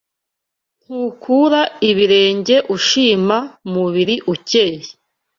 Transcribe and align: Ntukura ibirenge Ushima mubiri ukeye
Ntukura 0.81 1.61
ibirenge 1.89 2.55
Ushima 2.75 3.37
mubiri 3.71 4.15
ukeye 4.33 4.81